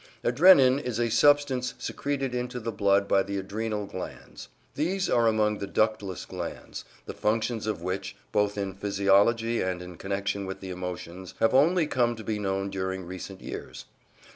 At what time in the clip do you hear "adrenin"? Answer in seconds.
0.25-0.79